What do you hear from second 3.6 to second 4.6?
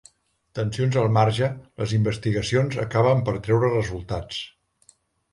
resultats.